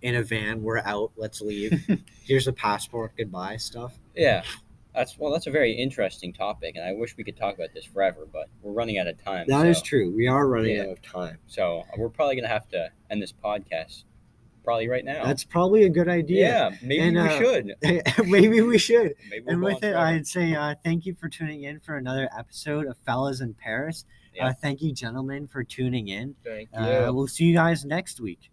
in 0.03 0.15
a 0.17 0.23
van, 0.23 0.63
we're 0.63 0.79
out, 0.81 1.11
let's 1.17 1.41
leave. 1.41 1.89
Here's 2.23 2.47
a 2.47 2.53
passport, 2.53 3.13
goodbye 3.17 3.57
stuff. 3.57 3.99
Yeah, 4.15 4.43
that's 4.99 5.19
well. 5.19 5.33
That's 5.33 5.47
a 5.47 5.51
very 5.51 5.73
interesting 5.73 6.33
topic, 6.33 6.75
and 6.77 6.85
I 6.85 6.93
wish 6.93 7.17
we 7.17 7.25
could 7.25 7.37
talk 7.37 7.55
about 7.55 7.73
this 7.75 7.85
forever, 7.85 8.27
but 8.33 8.49
we're 8.63 8.73
running 8.73 8.99
out 8.99 9.07
of 9.07 9.23
time. 9.23 9.47
That 9.49 9.67
is 9.67 9.79
so, 9.79 9.85
true. 9.85 10.15
We 10.15 10.27
are 10.27 10.47
running 10.49 10.77
Yeah. 10.77 10.83
out 10.85 10.89
of 10.91 11.03
time. 11.03 11.39
So 11.47 11.85
we're 11.97 12.09
probably 12.09 12.37
gonna 12.37 12.49
have 12.49 12.69
to 12.71 12.91
end 13.11 13.23
this 13.23 13.33
podcast 13.33 14.05
probably 14.65 14.89
right 14.89 15.05
now. 15.05 15.25
That's 15.25 15.45
probably 15.45 15.85
a 15.85 15.89
good 15.89 16.09
idea. 16.09 16.49
yeah, 16.49 16.77
maybe 16.83 16.99
And, 17.01 17.17
we 17.17 17.23
uh, 17.23 17.39
should. 17.39 17.75
Maybe 18.29 18.61
we 18.61 18.77
should. 18.77 19.15
Maybe 19.31 19.45
we'll 19.47 19.55
And 19.55 19.63
with 19.63 19.83
it. 19.83 19.95
I'd 19.95 20.27
say 20.27 20.55
uh, 20.55 20.75
thank 20.85 21.07
you 21.07 21.15
for 21.15 21.31
tuning 21.31 21.63
in 21.63 21.81
for 21.81 21.97
another 21.97 22.29
episode 22.39 22.87
of 22.87 22.99
Fellas 23.07 23.41
in 23.41 23.55
Paris. 23.55 24.05
Yeah. 24.35 24.49
Uh, 24.49 24.53
thank 24.53 24.83
you, 24.83 24.93
gentlemen, 24.93 25.47
for 25.47 25.65
tuning 25.65 26.09
in. 26.09 26.35
Thank 26.45 26.69
Uh, 26.75 27.11
we'll 27.15 27.29
see 27.29 27.45
you 27.45 27.55
guys 27.55 27.87
next 27.87 28.21
week. 28.21 28.51